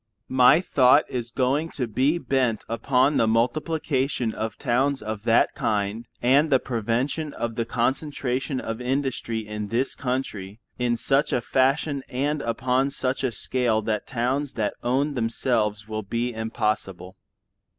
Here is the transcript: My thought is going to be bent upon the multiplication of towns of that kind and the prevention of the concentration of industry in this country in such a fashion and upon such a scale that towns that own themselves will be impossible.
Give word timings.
My 0.29 0.61
thought 0.61 1.03
is 1.11 1.29
going 1.29 1.69
to 1.77 1.85
be 1.85 2.17
bent 2.17 2.63
upon 2.67 3.17
the 3.17 3.27
multiplication 3.27 4.33
of 4.33 4.57
towns 4.57 4.99
of 4.99 5.25
that 5.25 5.53
kind 5.53 6.07
and 6.23 6.49
the 6.49 6.57
prevention 6.59 7.33
of 7.33 7.53
the 7.53 7.65
concentration 7.65 8.59
of 8.59 8.81
industry 8.81 9.45
in 9.47 9.67
this 9.67 9.93
country 9.93 10.59
in 10.79 10.97
such 10.97 11.31
a 11.31 11.39
fashion 11.39 12.01
and 12.09 12.41
upon 12.41 12.89
such 12.89 13.23
a 13.23 13.31
scale 13.31 13.83
that 13.83 14.07
towns 14.07 14.53
that 14.53 14.73
own 14.81 15.13
themselves 15.13 15.87
will 15.87 16.01
be 16.01 16.33
impossible. 16.33 17.15